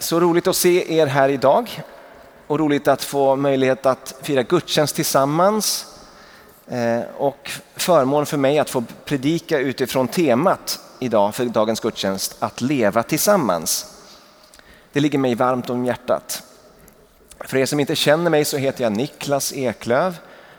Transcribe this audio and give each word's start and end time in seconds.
Så 0.00 0.20
roligt 0.20 0.46
att 0.46 0.56
se 0.56 0.98
er 0.98 1.06
här 1.06 1.28
idag 1.28 1.82
och 2.46 2.58
roligt 2.58 2.88
att 2.88 3.02
få 3.02 3.36
möjlighet 3.36 3.86
att 3.86 4.14
fira 4.22 4.42
gudstjänst 4.42 4.94
tillsammans 4.96 5.86
eh, 6.68 7.00
och 7.16 7.50
förmån 7.76 8.26
för 8.26 8.36
mig 8.36 8.58
att 8.58 8.70
få 8.70 8.84
predika 9.04 9.58
utifrån 9.58 10.08
temat 10.08 10.80
idag 10.98 11.34
för 11.34 11.44
dagens 11.44 11.80
gudstjänst, 11.80 12.36
att 12.38 12.60
leva 12.60 13.02
tillsammans. 13.02 13.86
Det 14.92 15.00
ligger 15.00 15.18
mig 15.18 15.34
varmt 15.34 15.70
om 15.70 15.84
hjärtat. 15.84 16.42
För 17.40 17.56
er 17.56 17.66
som 17.66 17.80
inte 17.80 17.96
känner 17.96 18.30
mig 18.30 18.44
så 18.44 18.56
heter 18.56 18.84
jag 18.84 18.92
Niklas 18.92 19.52
Eklöv. 19.52 20.16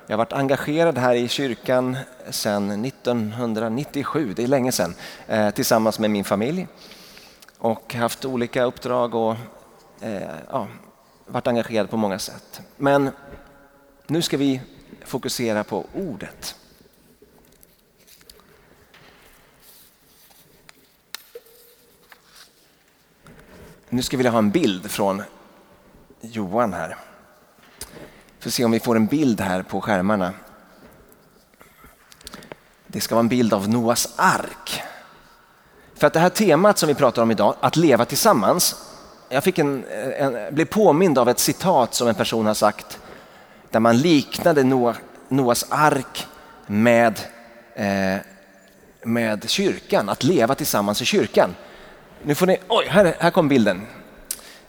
Jag 0.07 0.13
har 0.13 0.17
varit 0.17 0.33
engagerad 0.33 0.97
här 0.97 1.15
i 1.15 1.27
kyrkan 1.27 1.97
sedan 2.29 2.85
1997, 2.85 4.33
det 4.35 4.43
är 4.43 4.47
länge 4.47 4.71
sedan, 4.71 4.95
eh, 5.27 5.49
tillsammans 5.49 5.99
med 5.99 6.11
min 6.11 6.23
familj 6.23 6.67
och 7.59 7.93
haft 7.93 8.25
olika 8.25 8.63
uppdrag 8.63 9.15
och 9.15 9.35
eh, 10.01 10.37
ja, 10.49 10.67
varit 11.25 11.47
engagerad 11.47 11.89
på 11.89 11.97
många 11.97 12.19
sätt. 12.19 12.61
Men 12.77 13.11
nu 14.07 14.21
ska 14.21 14.37
vi 14.37 14.61
fokusera 15.05 15.63
på 15.63 15.85
ordet. 15.93 16.55
Nu 23.89 24.01
ska 24.01 24.17
vi 24.17 24.27
ha 24.27 24.37
en 24.37 24.51
bild 24.51 24.91
från 24.91 25.23
Johan 26.21 26.73
här. 26.73 26.97
För 28.39 28.49
se 28.49 28.65
om 28.65 28.71
vi 28.71 28.79
får 28.79 28.95
en 28.95 29.05
bild 29.05 29.41
här 29.41 29.63
på 29.63 29.81
skärmarna. 29.81 30.33
Det 32.87 33.01
ska 33.01 33.15
vara 33.15 33.23
en 33.23 33.29
bild 33.29 33.53
av 33.53 33.69
Noas 33.69 34.13
ark. 34.15 34.83
För 35.99 36.07
att 36.07 36.13
det 36.13 36.19
här 36.19 36.29
temat 36.29 36.77
som 36.77 36.87
vi 36.87 36.95
pratar 36.95 37.21
om 37.21 37.31
idag, 37.31 37.55
att 37.59 37.75
leva 37.75 38.05
tillsammans. 38.05 38.75
Jag 39.29 39.43
fick 39.43 39.59
en, 39.59 39.83
eh, 39.83 40.25
en, 40.25 40.55
blev 40.55 40.65
påmind 40.65 41.17
av 41.17 41.29
ett 41.29 41.39
citat 41.39 41.93
som 41.93 42.07
en 42.07 42.15
person 42.15 42.45
har 42.45 42.53
sagt 42.53 42.99
där 43.69 43.79
man 43.79 43.97
liknade 43.97 44.63
Noah, 44.63 44.95
Noas 45.27 45.65
ark 45.69 46.27
med, 46.67 47.19
eh, 47.75 48.17
med 49.03 49.49
kyrkan, 49.49 50.09
att 50.09 50.23
leva 50.23 50.55
tillsammans 50.55 51.01
i 51.01 51.05
kyrkan. 51.05 51.55
Nu 52.23 52.35
får 52.35 52.47
ni, 52.47 52.57
oj, 52.67 52.85
här, 52.89 53.15
här 53.19 53.31
kom 53.31 53.47
bilden. 53.47 53.87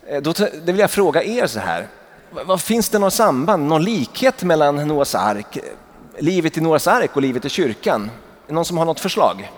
Eh, 0.06 0.22
då, 0.22 0.32
det 0.32 0.72
vill 0.72 0.78
jag 0.78 0.90
fråga 0.90 1.22
er 1.22 1.46
så 1.46 1.60
här. 1.60 1.86
Vad, 2.30 2.60
finns 2.60 2.88
det 2.88 2.98
något 2.98 3.14
samband, 3.14 3.68
någon 3.68 3.84
likhet 3.84 4.42
mellan 4.42 4.88
Noas 4.88 5.14
ark, 5.14 5.58
livet 6.18 6.56
i 6.56 6.60
Noas 6.60 6.86
ark 6.86 7.16
och 7.16 7.22
livet 7.22 7.44
i 7.44 7.48
kyrkan? 7.48 8.10
Någon 8.48 8.64
som 8.64 8.78
har 8.78 8.84
något 8.84 9.00
förslag? 9.00 9.50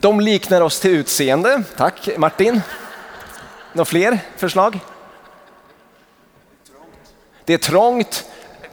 De 0.00 0.20
liknar 0.20 0.60
oss 0.60 0.80
till 0.80 0.90
utseende. 0.90 1.62
Tack 1.76 2.08
Martin. 2.18 2.60
Några 3.72 3.84
fler 3.84 4.18
förslag? 4.36 4.80
Det 7.44 7.54
är 7.54 7.58
trångt. 7.58 8.24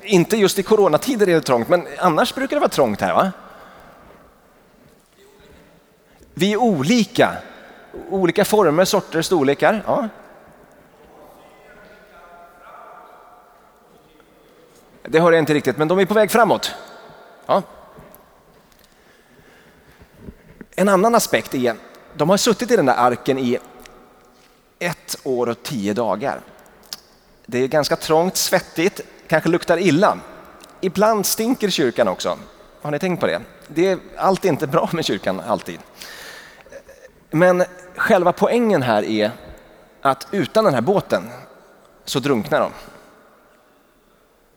Inte 0.02 0.38
just 0.38 0.59
i 0.59 0.64
coronatider 0.64 1.30
är 1.30 1.33
det 1.33 1.42
trångt, 1.42 1.70
men 1.70 1.88
annars 1.98 2.36
brukar 2.36 2.55
det 2.55 2.59
vara 2.59 2.70
trångt 2.70 3.02
här 3.02 3.14
va? 3.14 3.31
Vi 6.33 6.53
är 6.53 6.58
olika. 6.58 7.38
Olika 8.09 8.45
former, 8.45 8.86
sorter, 8.86 9.22
storlekar. 9.22 9.83
Ja. 9.88 10.08
Det 15.03 15.20
hör 15.20 15.31
jag 15.31 15.39
inte 15.42 15.53
riktigt, 15.53 15.78
men 15.78 15.88
de 15.88 16.00
är 16.00 16.05
på 16.05 16.14
väg 16.14 16.31
framåt. 16.31 16.75
Ja. 17.45 17.64
En 20.80 20.89
annan 20.89 21.16
aspekt 21.16 21.56
är, 21.56 21.75
de 22.14 22.30
har 22.30 22.38
suttit 22.38 22.72
i 22.72 22.75
den 22.75 22.86
där 22.86 22.95
arken 22.97 23.38
i 23.38 23.58
ett 24.80 25.20
år 25.23 25.50
och 25.50 25.64
tio 25.64 25.94
dagar. 25.94 26.42
Det 27.45 27.58
är 27.58 27.67
ganska 27.67 27.95
trångt, 27.95 28.38
svettigt, 28.38 29.02
kanske 29.28 29.50
luktar 29.50 29.78
illa. 29.78 30.20
Ibland 30.82 31.26
stinker 31.26 31.70
kyrkan 31.70 32.08
också. 32.08 32.37
Har 32.82 32.92
ni 32.92 32.99
tänkt 32.99 33.20
på 33.20 33.27
det? 33.27 33.42
det 33.67 33.87
är, 33.87 33.99
allt 34.17 34.45
är 34.45 34.49
inte 34.49 34.67
bra 34.67 34.89
med 34.93 35.05
kyrkan 35.05 35.39
alltid. 35.39 35.80
Men 37.30 37.64
själva 37.95 38.32
poängen 38.32 38.82
här 38.82 39.04
är 39.04 39.32
att 40.02 40.27
utan 40.32 40.64
den 40.64 40.73
här 40.73 40.82
båten 40.82 41.23
så 42.05 42.20
drunknar 42.20 42.60
de. 42.60 42.71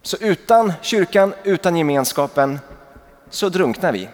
Så 0.02 0.16
utan 0.20 0.72
kyrkan, 0.82 1.34
utan 1.42 1.76
gemenskapen 1.76 2.58
så 3.30 3.48
drunknar 3.48 3.92
vi. 3.92 4.08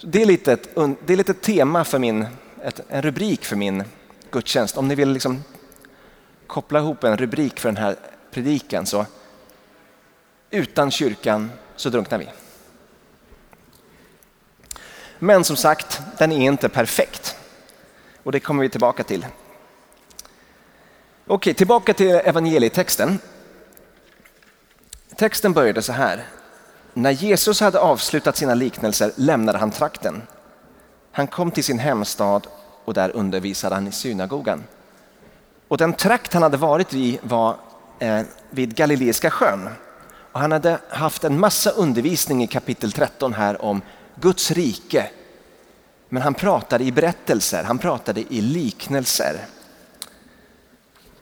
Det 0.00 0.22
är 0.22 0.26
lite 0.26 0.52
ett, 0.52 0.74
det 1.06 1.12
är 1.12 1.16
lite 1.16 1.32
ett 1.32 1.42
tema 1.42 1.84
för 1.84 1.98
min, 1.98 2.26
ett, 2.62 2.80
en 2.88 3.02
rubrik 3.02 3.44
för 3.44 3.56
min 3.56 3.84
gudstjänst. 4.30 4.76
Om 4.76 4.88
ni 4.88 4.94
vill 4.94 5.10
liksom 5.10 5.44
koppla 6.46 6.78
ihop 6.78 7.04
en 7.04 7.16
rubrik 7.16 7.60
för 7.60 7.68
den 7.68 7.76
här 7.76 7.96
predikan 8.30 8.86
så 8.86 9.06
utan 10.50 10.90
kyrkan 10.90 11.50
så 11.76 11.90
drunknar 11.90 12.18
vi. 12.18 12.28
Men 15.18 15.44
som 15.44 15.56
sagt, 15.56 16.00
den 16.18 16.32
är 16.32 16.46
inte 16.46 16.68
perfekt. 16.68 17.36
Och 18.22 18.32
det 18.32 18.40
kommer 18.40 18.62
vi 18.62 18.68
tillbaka 18.68 19.04
till. 19.04 19.26
Okej, 21.26 21.54
tillbaka 21.54 21.94
till 21.94 22.10
evangelietexten. 22.10 23.18
Texten 25.16 25.52
började 25.52 25.82
så 25.82 25.92
här. 25.92 26.26
När 26.98 27.10
Jesus 27.10 27.60
hade 27.60 27.78
avslutat 27.78 28.36
sina 28.36 28.54
liknelser 28.54 29.12
lämnade 29.16 29.58
han 29.58 29.70
trakten. 29.70 30.22
Han 31.12 31.26
kom 31.26 31.50
till 31.50 31.64
sin 31.64 31.78
hemstad 31.78 32.46
och 32.84 32.94
där 32.94 33.16
undervisade 33.16 33.74
han 33.74 33.86
i 33.86 33.92
synagogan. 33.92 34.64
Och 35.68 35.78
den 35.78 35.92
trakt 35.92 36.32
han 36.32 36.42
hade 36.42 36.56
varit 36.56 36.94
i 36.94 37.18
var 37.22 37.56
eh, 37.98 38.20
vid 38.50 38.76
Galileiska 38.76 39.30
sjön. 39.30 39.68
Och 40.32 40.40
han 40.40 40.52
hade 40.52 40.78
haft 40.88 41.24
en 41.24 41.40
massa 41.40 41.70
undervisning 41.70 42.42
i 42.42 42.46
kapitel 42.46 42.92
13 42.92 43.34
här 43.34 43.64
om 43.64 43.82
Guds 44.14 44.50
rike. 44.50 45.10
Men 46.08 46.22
han 46.22 46.34
pratade 46.34 46.84
i 46.84 46.92
berättelser, 46.92 47.64
han 47.64 47.78
pratade 47.78 48.20
i 48.20 48.40
liknelser. 48.40 49.46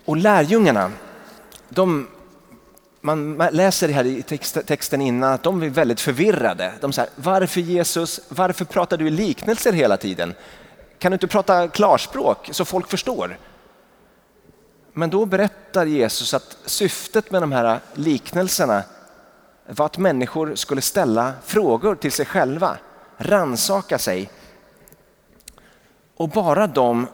Och 0.04 0.16
lärjungarna, 0.16 0.90
de 1.68 2.06
man 3.04 3.36
läser 3.36 3.88
det 3.88 3.94
här 3.94 4.06
i 4.06 4.22
texten 4.66 5.00
innan 5.00 5.32
att 5.32 5.42
de 5.42 5.62
är 5.62 5.68
väldigt 5.68 6.00
förvirrade. 6.00 6.72
De 6.80 6.92
säger, 6.92 7.10
varför 7.16 7.60
Jesus, 7.60 8.20
varför 8.28 8.64
pratar 8.64 8.96
du 8.96 9.06
i 9.06 9.10
liknelser 9.10 9.72
hela 9.72 9.96
tiden? 9.96 10.34
Kan 10.98 11.12
du 11.12 11.14
inte 11.14 11.26
prata 11.26 11.68
klarspråk 11.68 12.48
så 12.52 12.64
folk 12.64 12.88
förstår? 12.88 13.38
Men 14.92 15.10
då 15.10 15.26
berättar 15.26 15.86
Jesus 15.86 16.34
att 16.34 16.56
syftet 16.64 17.30
med 17.30 17.42
de 17.42 17.52
här 17.52 17.80
liknelserna 17.94 18.82
var 19.66 19.86
att 19.86 19.98
människor 19.98 20.54
skulle 20.54 20.80
ställa 20.80 21.32
frågor 21.44 21.94
till 21.94 22.12
sig 22.12 22.26
själva, 22.26 22.76
ransaka 23.16 23.98
sig. 23.98 24.30
Och 26.16 26.28
bara 26.28 26.66
de 26.66 27.06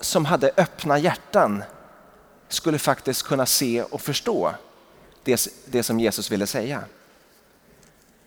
som 0.00 0.24
hade 0.24 0.50
öppna 0.56 0.98
hjärtan 0.98 1.62
skulle 2.48 2.78
faktiskt 2.78 3.22
kunna 3.22 3.46
se 3.46 3.82
och 3.82 4.00
förstå 4.00 4.52
det, 5.26 5.48
det 5.66 5.82
som 5.82 6.00
Jesus 6.00 6.30
ville 6.30 6.46
säga. 6.46 6.84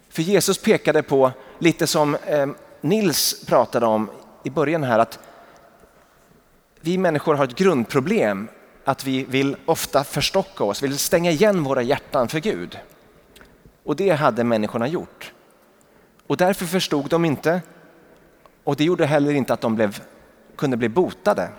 För 0.10 0.22
Jesus 0.22 0.58
pekade 0.58 1.04
på, 1.04 1.32
lite 1.60 1.88
som 1.88 2.16
eh, 2.16 2.48
Nils 2.82 3.46
pratade 3.46 3.86
om 3.86 4.10
i 4.44 4.50
början 4.50 4.84
här, 4.84 5.00
att 5.00 5.20
vi 6.82 6.98
människor 6.98 7.36
har 7.36 7.44
ett 7.44 7.56
grundproblem 7.56 8.48
att 8.84 9.06
vi 9.06 9.24
vill 9.24 9.56
ofta 9.66 10.04
förstocka 10.04 10.64
oss, 10.64 10.84
vill 10.84 10.98
stänga 10.98 11.32
igen 11.32 11.64
våra 11.64 11.82
hjärtan 11.82 12.28
för 12.28 12.40
Gud. 12.40 12.80
Och 13.84 13.96
det 13.96 14.10
hade 14.10 14.44
människorna 14.44 14.88
gjort. 14.88 15.34
Och 16.28 16.38
därför 16.38 16.66
förstod 16.66 17.10
de 17.10 17.26
inte 17.26 17.62
och 18.64 18.76
det 18.76 18.84
gjorde 18.84 19.06
heller 19.06 19.34
inte 19.34 19.54
att 19.54 19.62
de 19.62 19.76
blev, 19.76 20.02
kunde 20.56 20.78
bli 20.78 20.90
botade. 20.90 21.50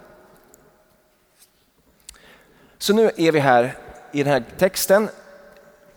Så 2.78 2.94
nu 2.94 3.10
är 3.16 3.32
vi 3.32 3.40
här 3.40 3.76
i 4.12 4.22
den 4.22 4.32
här 4.32 4.44
texten 4.58 5.08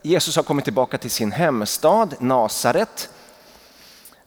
Jesus 0.05 0.35
har 0.35 0.43
kommit 0.43 0.65
tillbaka 0.65 0.97
till 0.97 1.11
sin 1.11 1.31
hemstad 1.31 2.15
Nasaret 2.19 3.09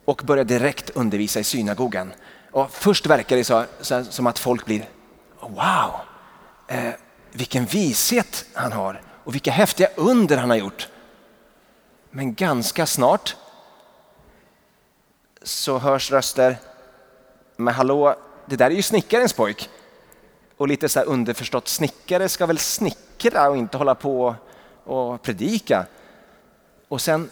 och 0.05 0.23
börjar 0.25 0.44
direkt 0.44 0.90
undervisa 0.90 1.40
i 1.40 1.44
synagogan. 1.44 2.12
Och 2.52 2.70
först 2.70 3.06
verkar 3.06 3.37
det 3.37 3.44
så, 3.44 3.64
så 3.81 4.05
som 4.05 4.26
att 4.26 4.38
folk 4.38 4.64
blir 4.64 4.88
wow, 5.40 5.90
eh, 6.69 6.93
vilken 7.32 7.64
vishet 7.64 8.46
han 8.52 8.73
har 8.73 9.02
och 9.25 9.34
vilka 9.34 9.50
häftiga 9.50 9.88
under 9.96 10.37
han 10.37 10.50
har 10.50 10.56
gjort. 10.56 10.88
Men 12.11 12.34
ganska 12.34 12.87
snart 12.87 13.37
så 15.43 15.78
hörs 15.78 16.11
röster, 16.11 16.56
men 17.56 17.75
hallå, 17.75 18.17
det 18.46 18.56
där 18.56 18.70
är 18.70 18.75
ju 18.75 18.82
snickarens 18.82 19.32
pojk. 19.32 19.69
Och 20.56 20.69
lite 20.69 20.88
så 20.88 20.99
här 20.99 21.06
underförstått, 21.06 21.69
snickare 21.69 22.28
ska 22.28 22.46
väl 22.46 22.58
snickra 22.58 23.50
och 23.50 23.56
inte 23.56 23.76
hålla 23.76 23.94
på 23.94 24.34
och 24.87 25.23
predika. 25.23 25.87
Och 26.88 27.00
sen 27.00 27.31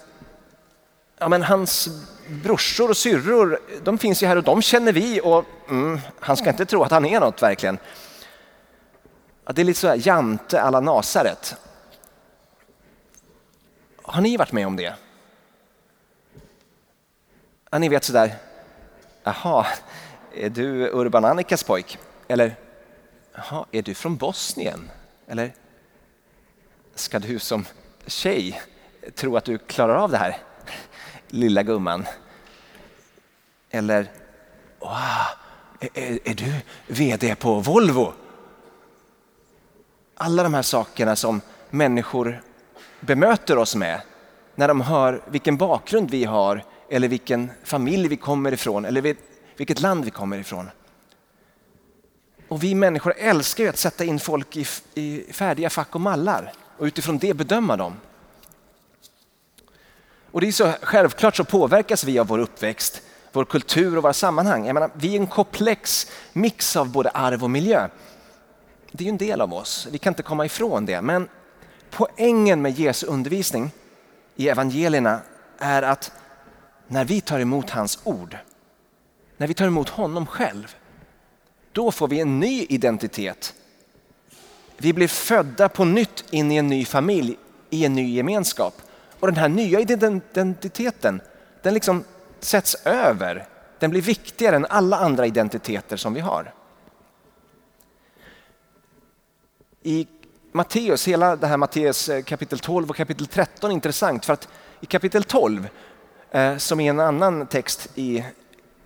ja, 1.18 1.28
men 1.28 1.42
hans 1.42 1.88
brorsor 2.28 2.90
och 2.90 2.96
syrror, 2.96 3.60
de 3.82 3.98
finns 3.98 4.22
ju 4.22 4.26
här 4.26 4.36
och 4.36 4.44
de 4.44 4.62
känner 4.62 4.92
vi 4.92 5.20
och 5.20 5.44
mm, 5.68 6.00
han 6.20 6.36
ska 6.36 6.50
inte 6.50 6.66
tro 6.66 6.82
att 6.82 6.90
han 6.90 7.04
är 7.04 7.20
något 7.20 7.42
verkligen. 7.42 7.78
Ja, 9.44 9.52
det 9.52 9.62
är 9.62 9.64
lite 9.64 9.80
så 9.80 9.88
här 9.88 10.06
Jante 10.06 10.60
alla 10.60 10.80
Nasaret. 10.80 11.56
Har 14.02 14.22
ni 14.22 14.36
varit 14.36 14.52
med 14.52 14.66
om 14.66 14.76
det? 14.76 14.94
Ja, 17.70 17.78
ni 17.78 17.88
vet 17.88 18.04
sådär, 18.04 18.34
jaha, 19.22 19.66
är 20.34 20.50
du 20.50 20.90
Urban 20.92 21.24
Annikas 21.24 21.62
pojk? 21.62 21.98
Eller, 22.28 22.56
jaha, 23.34 23.66
är 23.70 23.82
du 23.82 23.94
från 23.94 24.16
Bosnien? 24.16 24.90
Eller, 25.26 25.52
ska 26.94 27.18
du 27.18 27.38
som 27.38 27.64
tjej 28.06 28.62
tro 29.14 29.36
att 29.36 29.44
du 29.44 29.58
klarar 29.58 29.94
av 29.94 30.10
det 30.10 30.16
här? 30.16 30.36
Lilla 31.28 31.62
gumman. 31.62 32.06
Eller, 33.70 34.10
wow, 34.78 34.90
är, 35.80 36.18
är 36.24 36.34
du 36.34 36.52
VD 36.86 37.34
på 37.34 37.60
Volvo? 37.60 38.12
Alla 40.14 40.42
de 40.42 40.54
här 40.54 40.62
sakerna 40.62 41.16
som 41.16 41.40
människor 41.70 42.42
bemöter 43.00 43.58
oss 43.58 43.76
med 43.76 44.00
när 44.54 44.68
de 44.68 44.80
hör 44.80 45.22
vilken 45.26 45.56
bakgrund 45.56 46.10
vi 46.10 46.24
har 46.24 46.64
eller 46.88 47.08
vilken 47.08 47.50
familj 47.64 48.08
vi 48.08 48.16
kommer 48.16 48.52
ifrån 48.52 48.84
eller 48.84 49.16
vilket 49.56 49.80
land 49.80 50.04
vi 50.04 50.10
kommer 50.10 50.38
ifrån. 50.38 50.70
Och 52.48 52.62
vi 52.62 52.74
människor 52.74 53.14
älskar 53.16 53.64
ju 53.64 53.70
att 53.70 53.76
sätta 53.76 54.04
in 54.04 54.20
folk 54.20 54.56
i, 54.56 54.66
i 54.94 55.32
färdiga 55.32 55.70
fack 55.70 55.94
och 55.94 56.00
mallar 56.00 56.52
och 56.78 56.84
utifrån 56.84 57.18
det 57.18 57.34
bedöma 57.34 57.76
dem. 57.76 57.96
Och 60.30 60.40
det 60.40 60.48
är 60.48 60.52
så 60.52 60.72
självklart 60.82 61.36
så 61.36 61.44
påverkas 61.44 62.04
vi 62.04 62.18
av 62.18 62.26
vår 62.26 62.38
uppväxt, 62.38 63.02
vår 63.32 63.44
kultur 63.44 63.96
och 63.96 64.02
våra 64.02 64.12
sammanhang. 64.12 64.66
Jag 64.66 64.74
menar, 64.74 64.90
vi 64.94 65.16
är 65.16 65.20
en 65.20 65.26
komplex 65.26 66.10
mix 66.32 66.76
av 66.76 66.92
både 66.92 67.10
arv 67.10 67.44
och 67.44 67.50
miljö. 67.50 67.88
Det 68.92 69.04
är 69.04 69.06
ju 69.06 69.10
en 69.10 69.18
del 69.18 69.40
av 69.40 69.54
oss, 69.54 69.88
vi 69.90 69.98
kan 69.98 70.10
inte 70.10 70.22
komma 70.22 70.46
ifrån 70.46 70.86
det. 70.86 71.02
Men 71.02 71.28
poängen 71.90 72.62
med 72.62 72.78
Jesu 72.78 73.06
undervisning 73.06 73.70
i 74.36 74.48
evangelierna 74.48 75.20
är 75.58 75.82
att 75.82 76.12
när 76.88 77.04
vi 77.04 77.20
tar 77.20 77.40
emot 77.40 77.70
hans 77.70 77.98
ord, 78.04 78.36
när 79.36 79.46
vi 79.46 79.54
tar 79.54 79.66
emot 79.66 79.88
honom 79.88 80.26
själv, 80.26 80.76
då 81.72 81.92
får 81.92 82.08
vi 82.08 82.20
en 82.20 82.40
ny 82.40 82.66
identitet. 82.68 83.54
Vi 84.84 84.92
blir 84.92 85.08
födda 85.08 85.68
på 85.68 85.84
nytt 85.84 86.24
in 86.30 86.52
i 86.52 86.56
en 86.56 86.66
ny 86.66 86.84
familj, 86.84 87.36
i 87.70 87.84
en 87.84 87.92
ny 87.92 88.14
gemenskap. 88.14 88.74
Och 89.20 89.26
den 89.26 89.36
här 89.36 89.48
nya 89.48 89.80
identiteten, 89.80 91.20
den 91.62 91.74
liksom 91.74 92.04
sätts 92.40 92.74
över. 92.84 93.46
Den 93.78 93.90
blir 93.90 94.02
viktigare 94.02 94.56
än 94.56 94.66
alla 94.66 94.96
andra 94.96 95.26
identiteter 95.26 95.96
som 95.96 96.14
vi 96.14 96.20
har. 96.20 96.54
I 99.82 100.06
Matteus, 100.52 101.08
hela 101.08 101.36
det 101.36 101.46
här 101.46 101.56
Matteus 101.56 102.08
eh, 102.08 102.22
kapitel 102.22 102.58
12 102.58 102.90
och 102.90 102.96
kapitel 102.96 103.26
13 103.26 103.70
är 103.70 103.74
intressant 103.74 104.24
för 104.24 104.32
att 104.32 104.48
i 104.80 104.86
kapitel 104.86 105.24
12, 105.24 105.68
eh, 106.30 106.56
som 106.56 106.80
är 106.80 106.90
en 106.90 107.00
annan 107.00 107.46
text 107.46 107.90
i, 107.94 108.24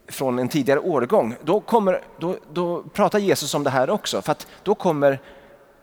från 0.08 0.38
en 0.38 0.48
tidigare 0.48 0.80
årgång, 0.80 1.36
då, 1.44 1.60
kommer, 1.60 2.02
då, 2.18 2.36
då 2.52 2.82
pratar 2.82 3.18
Jesus 3.18 3.54
om 3.54 3.64
det 3.64 3.70
här 3.70 3.90
också. 3.90 4.22
För 4.22 4.32
att 4.32 4.46
då 4.62 4.74
kommer 4.74 5.20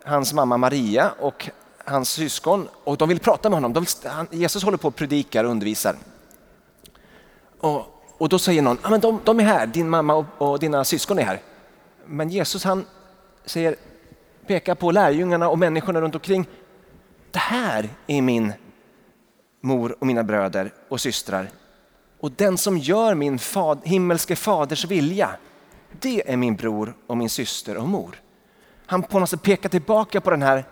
hans 0.05 0.33
mamma 0.33 0.57
Maria 0.57 1.11
och 1.19 1.49
hans 1.85 2.09
syskon 2.09 2.67
och 2.83 2.97
de 2.97 3.09
vill 3.09 3.19
prata 3.19 3.49
med 3.49 3.57
honom. 3.57 3.73
Vill, 3.73 4.11
han, 4.11 4.27
Jesus 4.31 4.63
håller 4.63 4.77
på 4.77 4.87
och 4.87 4.95
predikar 4.95 5.43
och 5.43 5.51
undervisar. 5.51 5.95
Och, 7.59 8.03
och 8.17 8.29
då 8.29 8.39
säger 8.39 8.61
någon, 8.61 8.77
ah, 8.81 8.89
men 8.89 8.99
de, 8.99 9.19
de 9.23 9.39
är 9.39 9.43
här, 9.43 9.67
din 9.67 9.89
mamma 9.89 10.15
och, 10.15 10.25
och 10.37 10.59
dina 10.59 10.85
syskon 10.85 11.19
är 11.19 11.23
här. 11.23 11.41
Men 12.05 12.29
Jesus 12.29 12.63
han 12.63 12.85
säger, 13.45 13.75
pekar 14.47 14.75
på 14.75 14.91
lärjungarna 14.91 15.49
och 15.49 15.59
människorna 15.59 16.01
runt 16.01 16.15
omkring. 16.15 16.47
Det 17.31 17.39
här 17.39 17.89
är 18.07 18.21
min 18.21 18.53
mor 19.61 19.95
och 19.99 20.07
mina 20.07 20.23
bröder 20.23 20.73
och 20.89 21.01
systrar. 21.01 21.49
Och 22.19 22.31
den 22.31 22.57
som 22.57 22.77
gör 22.77 23.15
min 23.15 23.39
fad, 23.39 23.79
himmelske 23.83 24.35
faders 24.35 24.85
vilja, 24.85 25.29
det 25.99 26.31
är 26.31 26.37
min 26.37 26.55
bror 26.55 26.93
och 27.07 27.17
min 27.17 27.29
syster 27.29 27.77
och 27.77 27.89
mor. 27.89 28.21
Han 28.85 29.03
på 29.03 29.19
något 29.19 29.29
sätt 29.29 29.41
pekar 29.41 29.69
tillbaka 29.69 30.21
på 30.21 30.29
den 30.29 30.41
här 30.41 30.65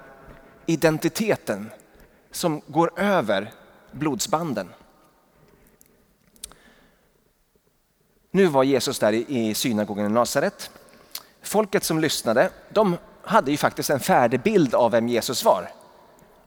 identiteten 0.65 1.71
som 2.31 2.62
går 2.68 3.00
över 3.00 3.51
blodsbanden. 3.92 4.69
Nu 8.31 8.45
var 8.45 8.63
Jesus 8.63 9.00
där 9.00 9.13
i 9.13 9.54
synagogan 9.54 10.06
i 10.06 10.10
Nasaret. 10.10 10.71
Folket 11.42 11.83
som 11.83 12.00
lyssnade, 12.00 12.50
de 12.69 12.98
hade 13.24 13.51
ju 13.51 13.57
faktiskt 13.57 13.89
en 13.89 14.00
färdig 14.00 14.42
bild 14.42 14.75
av 14.75 14.92
vem 14.92 15.07
Jesus 15.07 15.45
var. 15.45 15.69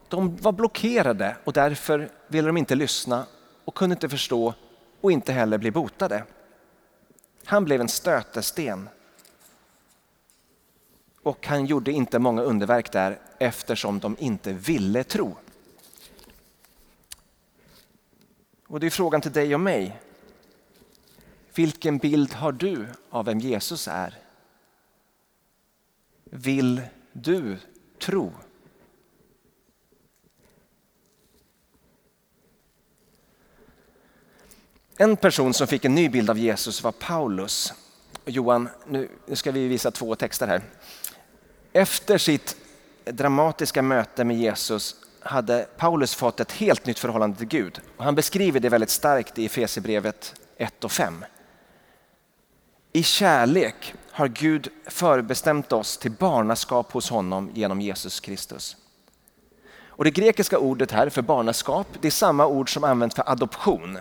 De 0.08 0.36
var 0.36 0.52
blockerade 0.52 1.36
och 1.44 1.52
därför 1.52 2.08
ville 2.28 2.48
de 2.48 2.56
inte 2.56 2.74
lyssna 2.74 3.26
och 3.64 3.74
kunde 3.74 3.94
inte 3.94 4.08
förstå 4.08 4.54
och 5.00 5.12
inte 5.12 5.32
heller 5.32 5.58
bli 5.58 5.70
botade. 5.70 6.24
Han 7.44 7.64
blev 7.64 7.80
en 7.80 7.88
stötesten. 7.88 8.88
Och 11.26 11.46
han 11.46 11.66
gjorde 11.66 11.92
inte 11.92 12.18
många 12.18 12.42
underverk 12.42 12.92
där 12.92 13.18
eftersom 13.38 13.98
de 13.98 14.16
inte 14.18 14.52
ville 14.52 15.04
tro. 15.04 15.36
Och 18.66 18.80
det 18.80 18.86
är 18.86 18.90
frågan 18.90 19.20
till 19.20 19.32
dig 19.32 19.54
och 19.54 19.60
mig. 19.60 20.00
Vilken 21.54 21.98
bild 21.98 22.32
har 22.32 22.52
du 22.52 22.86
av 23.10 23.24
vem 23.24 23.38
Jesus 23.38 23.88
är? 23.88 24.18
Vill 26.24 26.82
du 27.12 27.58
tro? 27.98 28.32
En 34.96 35.16
person 35.16 35.54
som 35.54 35.66
fick 35.66 35.84
en 35.84 35.94
ny 35.94 36.08
bild 36.08 36.30
av 36.30 36.38
Jesus 36.38 36.82
var 36.82 36.92
Paulus. 36.92 37.72
Johan, 38.24 38.68
nu 38.88 39.08
ska 39.32 39.52
vi 39.52 39.68
visa 39.68 39.90
två 39.90 40.14
texter 40.14 40.46
här. 40.46 40.62
Efter 41.76 42.18
sitt 42.18 42.56
dramatiska 43.04 43.82
möte 43.82 44.24
med 44.24 44.36
Jesus 44.36 44.96
hade 45.20 45.66
Paulus 45.76 46.14
fått 46.14 46.40
ett 46.40 46.52
helt 46.52 46.86
nytt 46.86 46.98
förhållande 46.98 47.36
till 47.36 47.46
Gud. 47.46 47.80
Han 47.96 48.14
beskriver 48.14 48.60
det 48.60 48.68
väldigt 48.68 48.90
starkt 48.90 49.38
i 49.38 49.46
Efesierbrevet 49.46 50.34
1 50.56 50.84
och 50.84 50.92
5. 50.92 51.24
I 52.92 53.02
kärlek 53.02 53.94
har 54.10 54.28
Gud 54.28 54.68
förbestämt 54.86 55.72
oss 55.72 55.98
till 55.98 56.10
barnaskap 56.10 56.92
hos 56.92 57.10
honom 57.10 57.50
genom 57.54 57.80
Jesus 57.80 58.20
Kristus. 58.20 58.76
Och 59.86 60.04
det 60.04 60.10
grekiska 60.10 60.58
ordet 60.58 60.92
här 60.92 61.08
för 61.08 61.22
barnaskap 61.22 61.86
det 62.00 62.08
är 62.08 62.12
samma 62.12 62.46
ord 62.46 62.74
som 62.74 62.84
används 62.84 63.14
för 63.14 63.30
adoption. 63.30 63.98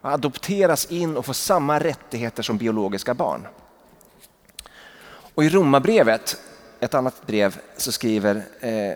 Att 0.00 0.14
adopteras 0.14 0.86
in 0.86 1.16
och 1.16 1.26
få 1.26 1.34
samma 1.34 1.78
rättigheter 1.78 2.42
som 2.42 2.58
biologiska 2.58 3.14
barn. 3.14 3.46
Och 5.34 5.44
i 5.44 5.48
Romarbrevet, 5.48 6.36
ett 6.80 6.94
annat 6.94 7.26
brev, 7.26 7.60
så 7.76 7.92
skriver 7.92 8.42
eh, 8.60 8.92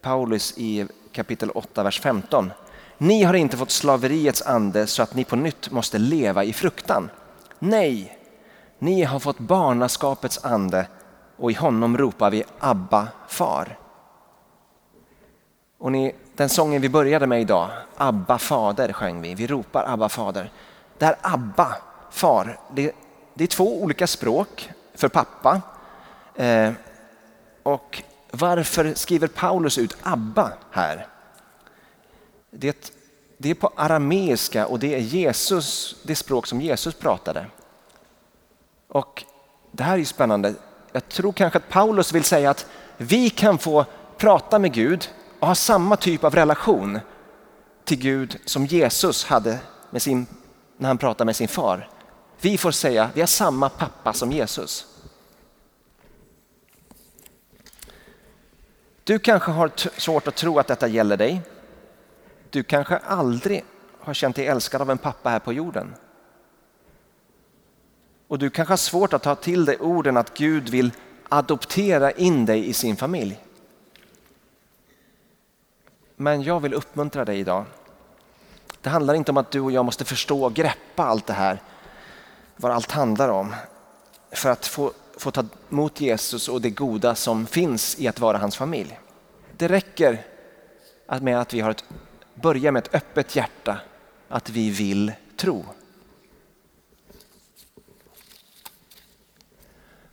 Paulus 0.00 0.54
i 0.56 0.86
kapitel 1.12 1.50
8, 1.50 1.82
vers 1.82 2.00
15. 2.00 2.52
Ni 2.98 3.22
har 3.22 3.34
inte 3.34 3.56
fått 3.56 3.70
slaveriets 3.70 4.42
ande 4.42 4.86
så 4.86 5.02
att 5.02 5.14
ni 5.14 5.24
på 5.24 5.36
nytt 5.36 5.70
måste 5.70 5.98
leva 5.98 6.44
i 6.44 6.52
fruktan. 6.52 7.10
Nej, 7.58 8.18
ni 8.78 9.02
har 9.02 9.18
fått 9.18 9.38
barnaskapets 9.38 10.44
ande 10.44 10.86
och 11.36 11.50
i 11.50 11.54
honom 11.54 11.98
ropar 11.98 12.30
vi 12.30 12.44
Abba 12.58 13.08
far. 13.28 13.78
Och 15.78 15.92
ni, 15.92 16.14
den 16.36 16.48
sången 16.48 16.82
vi 16.82 16.88
började 16.88 17.26
med 17.26 17.40
idag, 17.40 17.70
Abba 17.96 18.38
fader 18.38 18.92
sjöng 18.92 19.22
vi. 19.22 19.34
Vi 19.34 19.46
ropar 19.46 19.84
Abba 19.88 20.08
fader. 20.08 20.50
Det 20.98 21.04
här 21.06 21.16
Abba 21.20 21.76
far, 22.10 22.58
det, 22.72 22.92
det 23.34 23.44
är 23.44 23.48
två 23.48 23.82
olika 23.82 24.06
språk 24.06 24.70
för 24.94 25.08
pappa. 25.08 25.60
Eh, 26.34 26.72
och 27.62 28.02
varför 28.30 28.94
skriver 28.94 29.28
Paulus 29.28 29.78
ut 29.78 29.96
Abba 30.02 30.52
här? 30.70 31.06
Det, 32.50 32.92
det 33.38 33.50
är 33.50 33.54
på 33.54 33.72
arameiska 33.76 34.66
och 34.66 34.78
det 34.78 34.94
är 34.94 34.98
Jesus, 34.98 35.96
det 36.02 36.16
språk 36.16 36.46
som 36.46 36.60
Jesus 36.60 36.94
pratade. 36.94 37.46
Och 38.88 39.24
det 39.72 39.82
här 39.82 39.92
är 39.92 39.98
ju 39.98 40.04
spännande. 40.04 40.54
Jag 40.92 41.08
tror 41.08 41.32
kanske 41.32 41.58
att 41.58 41.68
Paulus 41.68 42.12
vill 42.12 42.24
säga 42.24 42.50
att 42.50 42.66
vi 42.96 43.30
kan 43.30 43.58
få 43.58 43.84
prata 44.16 44.58
med 44.58 44.72
Gud 44.72 45.10
och 45.40 45.46
ha 45.46 45.54
samma 45.54 45.96
typ 45.96 46.24
av 46.24 46.34
relation 46.34 46.98
till 47.84 47.98
Gud 47.98 48.36
som 48.44 48.66
Jesus 48.66 49.24
hade 49.24 49.58
med 49.90 50.02
sin, 50.02 50.26
när 50.76 50.88
han 50.88 50.98
pratade 50.98 51.26
med 51.26 51.36
sin 51.36 51.48
far. 51.48 51.88
Vi 52.40 52.58
får 52.58 52.70
säga 52.70 53.04
att 53.04 53.16
vi 53.16 53.20
har 53.20 53.26
samma 53.26 53.68
pappa 53.68 54.12
som 54.12 54.32
Jesus. 54.32 54.86
Du 59.10 59.18
kanske 59.18 59.50
har 59.50 59.70
svårt 60.00 60.28
att 60.28 60.36
tro 60.36 60.58
att 60.58 60.66
detta 60.66 60.88
gäller 60.88 61.16
dig. 61.16 61.42
Du 62.50 62.62
kanske 62.62 62.96
aldrig 62.96 63.64
har 64.00 64.14
känt 64.14 64.36
dig 64.36 64.46
älskad 64.46 64.82
av 64.82 64.90
en 64.90 64.98
pappa 64.98 65.30
här 65.30 65.38
på 65.38 65.52
jorden. 65.52 65.94
Och 68.28 68.38
du 68.38 68.50
kanske 68.50 68.72
har 68.72 68.76
svårt 68.76 69.12
att 69.12 69.22
ta 69.22 69.34
till 69.34 69.64
dig 69.64 69.76
orden 69.76 70.16
att 70.16 70.38
Gud 70.38 70.68
vill 70.68 70.92
adoptera 71.28 72.10
in 72.10 72.46
dig 72.46 72.68
i 72.68 72.72
sin 72.72 72.96
familj. 72.96 73.44
Men 76.16 76.42
jag 76.42 76.60
vill 76.60 76.74
uppmuntra 76.74 77.24
dig 77.24 77.38
idag. 77.38 77.64
Det 78.80 78.90
handlar 78.90 79.14
inte 79.14 79.30
om 79.30 79.36
att 79.36 79.50
du 79.50 79.60
och 79.60 79.72
jag 79.72 79.84
måste 79.84 80.04
förstå 80.04 80.44
och 80.44 80.54
greppa 80.54 81.02
allt 81.02 81.26
det 81.26 81.32
här, 81.32 81.62
vad 82.56 82.72
allt 82.72 82.90
handlar 82.90 83.28
om, 83.28 83.54
för 84.30 84.50
att 84.50 84.66
få, 84.66 84.92
få 85.20 85.30
ta 85.30 85.44
emot 85.70 86.00
Jesus 86.00 86.48
och 86.48 86.60
det 86.60 86.70
goda 86.70 87.14
som 87.14 87.46
finns 87.46 88.00
i 88.00 88.08
att 88.08 88.20
vara 88.20 88.38
hans 88.38 88.56
familj. 88.56 88.98
Det 89.56 89.68
räcker 89.68 90.24
med 91.20 91.40
att 91.40 91.54
vi 91.54 91.60
har 91.60 91.70
ett, 91.70 91.84
börjar 92.34 92.72
med 92.72 92.86
ett 92.86 92.94
öppet 92.94 93.36
hjärta, 93.36 93.80
att 94.28 94.50
vi 94.50 94.70
vill 94.70 95.12
tro. 95.36 95.64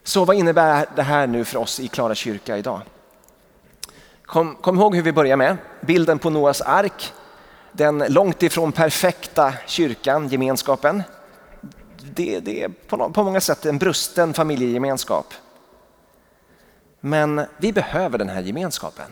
Så 0.02 0.24
vad 0.24 0.36
innebär 0.36 0.86
det 0.96 1.02
här 1.02 1.26
nu 1.26 1.44
för 1.44 1.58
oss 1.58 1.80
i 1.80 1.88
Klara 1.88 2.14
kyrka 2.14 2.56
idag? 2.56 2.80
Kom, 4.22 4.54
kom 4.54 4.78
ihåg 4.78 4.96
hur 4.96 5.02
vi 5.02 5.12
börjar 5.12 5.36
med 5.36 5.56
bilden 5.80 6.18
på 6.18 6.30
Noas 6.30 6.60
ark. 6.60 7.12
Den 7.72 7.98
långt 8.08 8.42
ifrån 8.42 8.72
perfekta 8.72 9.54
kyrkan, 9.66 10.28
gemenskapen. 10.28 11.02
Det, 12.14 12.40
det 12.40 12.62
är 12.62 12.68
på, 12.68 13.10
på 13.10 13.22
många 13.24 13.40
sätt 13.40 13.66
en 13.66 13.78
brusten 13.78 14.34
familjegemenskap. 14.34 15.34
Men 17.00 17.46
vi 17.56 17.72
behöver 17.72 18.18
den 18.18 18.28
här 18.28 18.42
gemenskapen. 18.42 19.10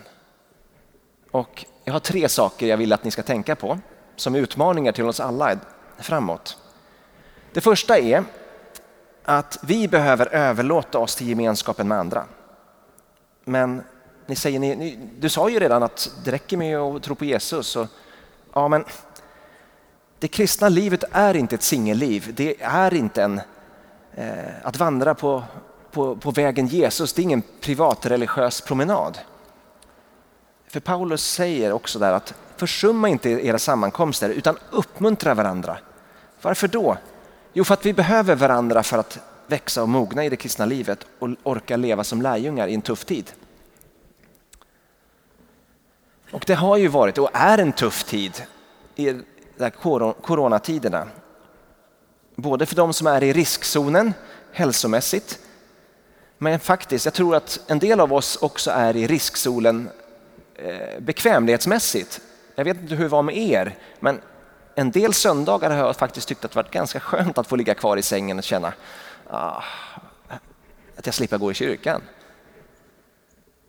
Och 1.30 1.64
jag 1.84 1.92
har 1.92 2.00
tre 2.00 2.28
saker 2.28 2.66
jag 2.66 2.76
vill 2.76 2.92
att 2.92 3.04
ni 3.04 3.10
ska 3.10 3.22
tänka 3.22 3.56
på 3.56 3.78
som 4.16 4.34
utmaningar 4.34 4.92
till 4.92 5.04
oss 5.04 5.20
alla 5.20 5.58
framåt. 5.98 6.56
Det 7.52 7.60
första 7.60 7.98
är 7.98 8.24
att 9.22 9.58
vi 9.62 9.88
behöver 9.88 10.26
överlåta 10.26 10.98
oss 10.98 11.16
till 11.16 11.28
gemenskapen 11.28 11.88
med 11.88 11.98
andra. 11.98 12.24
Men 13.44 13.82
ni 14.26 14.36
säger, 14.36 14.58
ni, 14.58 14.76
ni, 14.76 14.98
du 15.18 15.28
sa 15.28 15.48
ju 15.48 15.60
redan 15.60 15.82
att 15.82 16.10
det 16.24 16.32
räcker 16.32 16.56
med 16.56 16.78
att 16.78 17.02
tro 17.02 17.14
på 17.14 17.24
Jesus. 17.24 17.76
Och, 17.76 17.86
ja, 18.52 18.68
men 18.68 18.84
det 20.18 20.28
kristna 20.28 20.68
livet 20.68 21.04
är 21.12 21.36
inte 21.36 21.54
ett 21.54 21.62
singelliv. 21.62 22.32
Det 22.36 22.62
är 22.62 22.94
inte 22.94 23.22
en, 23.22 23.40
eh, 24.14 24.54
att 24.62 24.76
vandra 24.76 25.14
på, 25.14 25.44
på, 25.90 26.16
på 26.16 26.30
vägen 26.30 26.66
Jesus. 26.66 27.12
Det 27.12 27.22
är 27.22 27.24
ingen 27.24 27.42
privatreligiös 27.60 28.60
promenad. 28.60 29.18
För 30.68 30.80
Paulus 30.80 31.24
säger 31.24 31.72
också 31.72 31.98
där 31.98 32.12
att 32.12 32.34
försumma 32.56 33.08
inte 33.08 33.30
era 33.30 33.58
sammankomster 33.58 34.30
utan 34.30 34.58
uppmuntra 34.70 35.34
varandra. 35.34 35.78
Varför 36.42 36.68
då? 36.68 36.96
Jo, 37.52 37.64
för 37.64 37.74
att 37.74 37.86
vi 37.86 37.92
behöver 37.92 38.34
varandra 38.34 38.82
för 38.82 38.98
att 38.98 39.18
växa 39.46 39.82
och 39.82 39.88
mogna 39.88 40.24
i 40.24 40.28
det 40.28 40.36
kristna 40.36 40.66
livet 40.66 41.06
och 41.18 41.28
orka 41.42 41.76
leva 41.76 42.04
som 42.04 42.22
lärjungar 42.22 42.68
i 42.68 42.74
en 42.74 42.82
tuff 42.82 43.04
tid. 43.04 43.32
Och 46.30 46.44
det 46.46 46.54
har 46.54 46.76
ju 46.76 46.88
varit 46.88 47.18
och 47.18 47.30
är 47.32 47.58
en 47.58 47.72
tuff 47.72 48.04
tid 48.04 48.42
coronatiderna. 50.22 51.08
Både 52.34 52.66
för 52.66 52.76
de 52.76 52.92
som 52.92 53.06
är 53.06 53.22
i 53.22 53.32
riskzonen 53.32 54.12
hälsomässigt, 54.52 55.38
men 56.38 56.60
faktiskt, 56.60 57.04
jag 57.04 57.14
tror 57.14 57.36
att 57.36 57.60
en 57.66 57.78
del 57.78 58.00
av 58.00 58.12
oss 58.12 58.36
också 58.36 58.70
är 58.70 58.96
i 58.96 59.06
riskzonen 59.06 59.90
eh, 60.54 61.00
bekvämlighetsmässigt. 61.00 62.20
Jag 62.54 62.64
vet 62.64 62.80
inte 62.80 62.94
hur 62.94 63.02
det 63.02 63.10
var 63.10 63.22
med 63.22 63.36
er, 63.36 63.78
men 64.00 64.20
en 64.74 64.90
del 64.90 65.14
söndagar 65.14 65.70
har 65.70 65.76
jag 65.76 65.96
faktiskt 65.96 66.28
tyckt 66.28 66.44
att 66.44 66.50
det 66.50 66.56
varit 66.56 66.70
ganska 66.70 67.00
skönt 67.00 67.38
att 67.38 67.46
få 67.46 67.56
ligga 67.56 67.74
kvar 67.74 67.96
i 67.96 68.02
sängen 68.02 68.38
och 68.38 68.44
känna 68.44 68.72
ah, 69.30 69.62
att 70.96 71.06
jag 71.06 71.14
slipper 71.14 71.38
gå 71.38 71.50
i 71.50 71.54
kyrkan. 71.54 72.02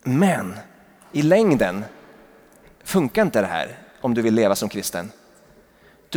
Men 0.04 0.58
i 1.12 1.22
längden 1.22 1.86
funkar 2.84 3.22
inte 3.22 3.42
det 3.42 3.48
här 3.48 3.78
om 4.02 4.14
du 4.14 4.22
vill 4.22 4.34
leva 4.34 4.56
som 4.56 4.70
kristen. 4.70 5.12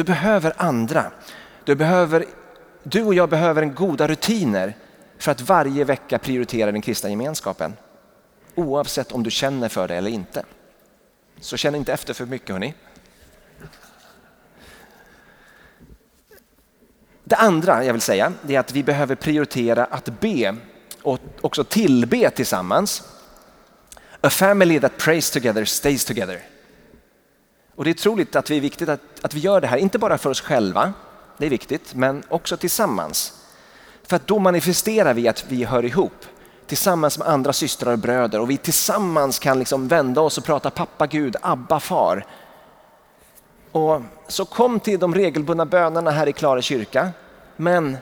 Du 0.00 0.04
behöver 0.04 0.52
andra. 0.56 1.12
Du, 1.64 1.74
behöver, 1.74 2.24
du 2.82 3.02
och 3.02 3.14
jag 3.14 3.28
behöver 3.28 3.62
en 3.62 3.74
goda 3.74 4.08
rutiner 4.08 4.76
för 5.18 5.32
att 5.32 5.40
varje 5.40 5.84
vecka 5.84 6.18
prioritera 6.18 6.72
den 6.72 6.82
kristna 6.82 7.10
gemenskapen. 7.10 7.76
Oavsett 8.54 9.12
om 9.12 9.22
du 9.22 9.30
känner 9.30 9.68
för 9.68 9.88
det 9.88 9.94
eller 9.96 10.10
inte. 10.10 10.44
Så 11.40 11.56
känn 11.56 11.74
inte 11.74 11.92
efter 11.92 12.14
för 12.14 12.26
mycket 12.26 12.50
hörni. 12.50 12.74
Det 17.24 17.36
andra 17.36 17.84
jag 17.84 17.92
vill 17.92 18.02
säga 18.02 18.32
är 18.48 18.58
att 18.58 18.72
vi 18.72 18.82
behöver 18.82 19.14
prioritera 19.14 19.84
att 19.84 20.20
be 20.20 20.56
och 21.02 21.18
också 21.40 21.64
tillbe 21.64 22.30
tillsammans. 22.30 23.02
A 24.20 24.30
family 24.30 24.80
that 24.80 24.98
prays 24.98 25.30
together 25.30 25.64
stays 25.64 26.04
together. 26.04 26.40
Och 27.80 27.84
det 27.84 27.90
är 27.90 27.94
troligt 27.94 28.36
att 28.36 28.44
det 28.44 28.54
är 28.54 28.60
viktigt 28.60 28.88
att, 28.88 29.00
att 29.22 29.34
vi 29.34 29.40
gör 29.40 29.60
det 29.60 29.66
här, 29.66 29.76
inte 29.76 29.98
bara 29.98 30.18
för 30.18 30.30
oss 30.30 30.40
själva, 30.40 30.92
det 31.36 31.46
är 31.46 31.50
viktigt, 31.50 31.94
men 31.94 32.22
också 32.28 32.56
tillsammans. 32.56 33.32
För 34.02 34.16
att 34.16 34.26
då 34.26 34.38
manifesterar 34.38 35.14
vi 35.14 35.28
att 35.28 35.44
vi 35.48 35.64
hör 35.64 35.84
ihop 35.84 36.24
tillsammans 36.66 37.18
med 37.18 37.28
andra 37.28 37.52
systrar 37.52 37.92
och 37.92 37.98
bröder 37.98 38.40
och 38.40 38.50
vi 38.50 38.56
tillsammans 38.56 39.38
kan 39.38 39.58
liksom 39.58 39.88
vända 39.88 40.20
oss 40.20 40.38
och 40.38 40.44
prata 40.44 40.70
pappa 40.70 41.06
Gud, 41.06 41.36
Abba 41.42 41.80
far. 41.80 42.26
Och 43.72 44.02
så 44.28 44.44
kom 44.44 44.80
till 44.80 44.98
de 44.98 45.14
regelbundna 45.14 45.66
bönerna 45.66 46.10
här 46.10 46.26
i 46.26 46.32
Klara 46.32 46.62
kyrka, 46.62 47.10
men 47.56 47.96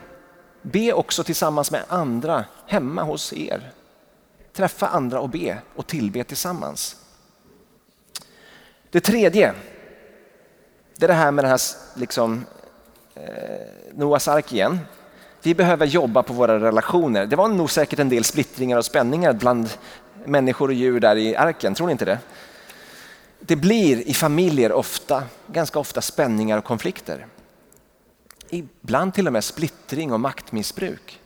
be 0.62 0.92
också 0.92 1.24
tillsammans 1.24 1.70
med 1.70 1.82
andra 1.88 2.44
hemma 2.66 3.02
hos 3.02 3.32
er. 3.32 3.72
Träffa 4.52 4.86
andra 4.86 5.20
och 5.20 5.28
be 5.28 5.58
och 5.76 5.86
tillbe 5.86 6.24
tillsammans. 6.24 6.96
Det 8.90 9.00
tredje, 9.00 9.54
det 10.96 11.06
är 11.06 11.08
det 11.08 11.14
här 11.14 11.30
med 11.30 11.44
den 11.44 11.50
här 11.50 11.60
liksom, 11.94 12.46
eh, 13.14 13.22
Noas 13.94 14.28
ark 14.28 14.52
igen. 14.52 14.78
Vi 15.42 15.54
behöver 15.54 15.86
jobba 15.86 16.22
på 16.22 16.32
våra 16.32 16.60
relationer. 16.60 17.26
Det 17.26 17.36
var 17.36 17.48
nog 17.48 17.70
säkert 17.70 17.98
en 17.98 18.08
del 18.08 18.24
splittringar 18.24 18.78
och 18.78 18.84
spänningar 18.84 19.32
bland 19.32 19.70
människor 20.24 20.68
och 20.68 20.74
djur 20.74 21.00
där 21.00 21.16
i 21.16 21.36
arken, 21.36 21.74
tror 21.74 21.86
ni 21.86 21.92
inte 21.92 22.04
det? 22.04 22.18
Det 23.40 23.56
blir 23.56 24.08
i 24.08 24.14
familjer 24.14 24.72
ofta, 24.72 25.22
ganska 25.46 25.78
ofta 25.78 26.00
spänningar 26.00 26.58
och 26.58 26.64
konflikter. 26.64 27.26
Ibland 28.50 29.14
till 29.14 29.26
och 29.26 29.32
med 29.32 29.44
splittring 29.44 30.12
och 30.12 30.20
maktmissbruk. 30.20 31.20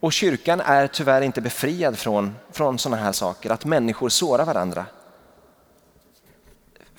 Och 0.00 0.12
kyrkan 0.12 0.60
är 0.60 0.86
tyvärr 0.86 1.22
inte 1.22 1.40
befriad 1.40 1.98
från, 1.98 2.34
från 2.52 2.78
sådana 2.78 3.02
här 3.02 3.12
saker, 3.12 3.50
att 3.50 3.64
människor 3.64 4.08
sårar 4.08 4.44
varandra 4.44 4.86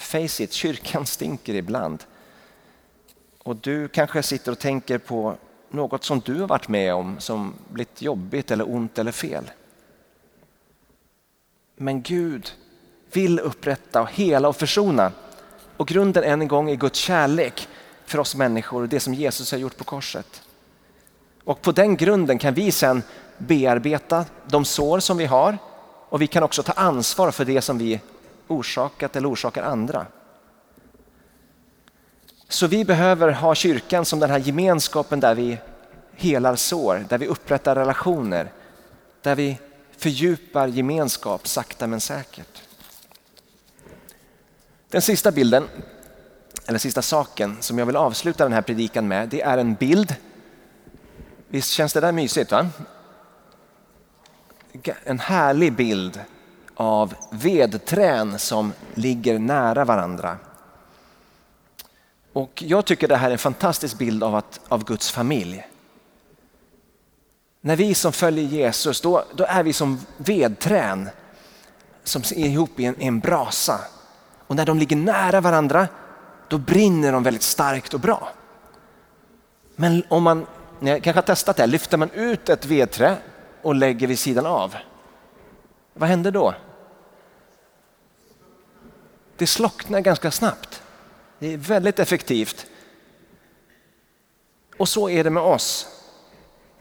face 0.06 0.44
it, 0.44 0.54
kyrkan 0.54 1.06
stinker 1.06 1.54
ibland. 1.54 2.04
Och 3.44 3.56
du 3.56 3.88
kanske 3.88 4.24
sitter 4.24 4.52
och 4.52 4.60
tänker 4.60 4.98
på 4.98 5.36
något 5.70 6.04
som 6.04 6.20
du 6.20 6.40
har 6.40 6.48
varit 6.48 6.68
med 6.68 6.94
om 6.94 7.20
som 7.20 7.54
blivit 7.70 8.02
jobbigt 8.02 8.52
eller 8.52 8.70
ont 8.70 9.00
eller 9.00 9.12
fel. 9.12 9.52
Men 11.76 12.02
Gud 12.02 12.52
vill 13.12 13.40
upprätta 13.40 14.02
och 14.02 14.12
hela 14.12 14.48
och 14.48 14.56
försona. 14.56 15.12
Och 15.78 15.88
grunden 15.88 16.24
än 16.24 16.42
en 16.42 16.48
gång 16.48 16.70
är 16.70 16.76
Guds 16.76 17.00
kärlek 17.00 17.68
för 18.06 18.20
oss 18.20 18.36
människor 18.36 18.82
och 18.82 18.90
det 18.90 19.00
som 19.00 19.14
Jesus 19.14 19.52
har 19.52 19.60
gjort 19.60 19.78
på 19.78 19.84
korset. 19.84 20.42
Och 21.44 21.62
på 21.62 21.72
den 21.72 21.96
grunden 21.96 22.38
kan 22.38 22.54
vi 22.54 22.72
sedan 22.72 23.04
bearbeta 23.38 24.26
de 24.48 24.66
sår 24.66 25.00
som 25.00 25.18
vi 25.18 25.26
har 25.26 25.58
och 26.10 26.22
vi 26.22 26.28
kan 26.28 26.44
också 26.44 26.64
ta 26.64 26.72
ansvar 26.72 27.32
för 27.32 27.46
det 27.46 27.62
som 27.62 27.78
vi 27.78 28.00
orsakat 28.48 29.16
eller 29.16 29.32
orsakar 29.32 29.64
andra. 29.64 30.06
Så 32.48 32.68
vi 32.68 32.86
behöver 32.86 33.32
ha 33.32 33.56
kyrkan 33.56 34.06
som 34.06 34.20
den 34.20 34.30
här 34.30 34.40
gemenskapen 34.40 35.20
där 35.20 35.36
vi 35.36 35.58
helar 36.16 36.56
sår, 36.56 37.06
där 37.10 37.18
vi 37.18 37.28
upprättar 37.28 37.76
relationer, 37.76 38.52
där 39.22 39.36
vi 39.36 39.58
fördjupar 39.98 40.68
gemenskap 40.68 41.48
sakta 41.48 41.88
men 41.88 42.02
säkert. 42.02 42.62
Den 44.90 45.02
sista 45.02 45.32
bilden, 45.32 45.68
eller 46.68 46.80
sista 46.80 47.02
saken 47.02 47.58
som 47.60 47.80
jag 47.80 47.86
vill 47.86 47.96
avsluta 47.96 48.44
den 48.44 48.54
här 48.54 48.62
predikan 48.62 49.08
med, 49.08 49.30
det 49.30 49.42
är 49.42 49.58
en 49.58 49.74
bild. 49.74 50.16
Visst 51.48 51.72
känns 51.72 51.94
det 51.94 52.00
där 52.00 52.12
mysigt? 52.12 52.52
va? 52.52 52.70
En 55.04 55.20
härlig 55.20 55.74
bild 55.74 56.20
av 56.76 57.14
vedträn 57.32 58.40
som 58.40 58.74
ligger 58.94 59.40
nära 59.40 59.86
varandra. 59.86 60.38
Och 62.34 62.64
jag 62.66 62.86
tycker 62.86 63.08
det 63.08 63.16
här 63.16 63.28
är 63.28 63.32
en 63.32 63.38
fantastisk 63.38 63.98
bild 63.98 64.24
av, 64.24 64.36
att, 64.36 64.60
av 64.68 64.84
Guds 64.84 65.12
familj. 65.12 65.68
När 67.62 67.76
vi 67.76 67.94
som 67.94 68.12
följer 68.12 68.46
Jesus, 68.46 69.02
då, 69.02 69.24
då 69.36 69.44
är 69.44 69.64
vi 69.64 69.74
som 69.74 70.00
vedträn 70.18 71.10
som 72.04 72.22
är 72.22 72.46
ihop 72.46 72.80
i 72.80 72.86
en, 72.86 73.02
i 73.02 73.08
en 73.08 73.20
brasa. 73.20 73.80
Och 74.48 74.56
när 74.56 74.66
de 74.66 74.80
ligger 74.80 74.96
nära 74.96 75.42
varandra, 75.42 75.88
då 76.48 76.58
brinner 76.58 77.12
de 77.12 77.24
väldigt 77.24 77.44
starkt 77.44 77.94
och 77.94 78.00
bra. 78.00 78.30
Men 79.76 80.04
om 80.10 80.24
man, 80.24 80.46
ni 80.80 81.02
kanske 81.02 81.18
har 81.18 81.22
testat 81.22 81.58
det, 81.58 81.68
lyfter 81.68 81.98
man 81.98 82.10
ut 82.12 82.50
ett 82.50 82.66
vedträ 82.66 83.18
och 83.62 83.76
lägger 83.76 84.08
vid 84.08 84.20
sidan 84.20 84.46
av. 84.46 84.76
Vad 85.94 86.10
händer 86.10 86.32
då? 86.32 86.54
Det 89.38 89.48
slocknar 89.48 90.00
ganska 90.00 90.32
snabbt. 90.32 90.82
Det 91.40 91.54
är 91.54 91.58
väldigt 91.58 92.00
effektivt. 92.00 92.66
Och 94.78 94.90
så 94.90 95.10
är 95.10 95.24
det 95.24 95.30
med 95.30 95.44
oss. 95.44 95.88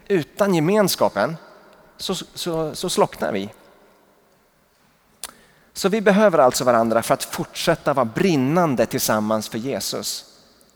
Utan 0.07 0.53
gemenskapen 0.53 1.37
så, 1.97 2.15
så, 2.15 2.75
så 2.75 2.89
slocknar 2.89 3.31
vi. 3.31 3.49
Så 5.73 5.89
vi 5.89 6.01
behöver 6.01 6.37
alltså 6.37 6.63
varandra 6.63 7.03
för 7.03 7.13
att 7.13 7.23
fortsätta 7.23 7.93
vara 7.93 8.05
brinnande 8.05 8.85
tillsammans 8.85 9.49
för 9.49 9.57
Jesus. 9.57 10.25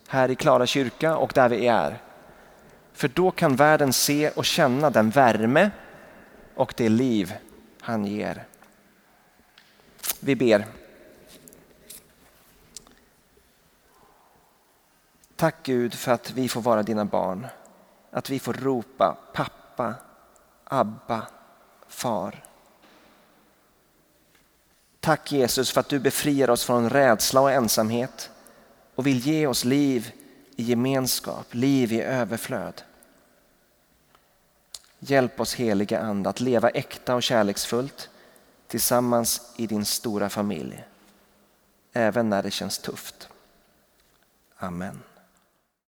Här 0.08 0.32
i 0.32 0.36
Klara 0.36 0.66
kyrka 0.66 1.18
och 1.18 1.32
där 1.36 1.50
vi 1.50 1.68
är. 1.68 2.02
För 2.94 3.08
då 3.08 3.32
kan 3.32 3.56
världen 3.56 3.94
se 3.94 4.30
och 4.30 4.46
känna 4.46 4.90
den 4.90 5.10
värme 5.10 5.72
och 6.56 6.74
det 6.78 6.90
liv 6.90 7.34
han 7.82 8.06
ger. 8.06 8.46
Vi 10.20 10.36
ber. 10.36 10.66
Tack 15.40 15.56
Gud 15.64 15.94
för 15.94 16.12
att 16.12 16.32
vi 16.32 16.50
får 16.50 16.62
vara 16.62 16.84
dina 16.84 17.06
barn. 17.06 17.48
Att 18.12 18.30
vi 18.30 18.40
får 18.40 18.54
ropa 18.54 19.18
pappa, 19.34 19.96
Abba, 20.64 21.28
far. 21.88 22.44
Tack 25.00 25.32
Jesus 25.32 25.72
för 25.72 25.80
att 25.80 25.90
du 25.90 26.00
befriar 26.00 26.50
oss 26.50 26.64
från 26.64 26.90
rädsla 26.90 27.42
och 27.42 27.52
ensamhet 27.52 28.30
och 28.96 29.08
vill 29.08 29.20
ge 29.20 29.48
oss 29.48 29.66
liv 29.66 30.12
i 30.56 30.64
gemenskap, 30.64 31.54
liv 31.54 31.94
i 31.94 32.02
överflöd. 32.02 32.82
Hjälp 35.00 35.40
oss 35.40 35.54
heliga 35.54 36.02
Ande 36.02 36.30
att 36.30 36.40
leva 36.40 36.70
äkta 36.70 37.16
och 37.16 37.24
kärleksfullt 37.24 38.10
tillsammans 38.68 39.54
i 39.56 39.68
din 39.68 39.86
stora 39.86 40.30
familj. 40.30 40.84
Även 41.94 42.30
när 42.30 42.44
det 42.44 42.52
känns 42.52 42.80
tufft. 42.80 43.30
Amen. 44.58 45.00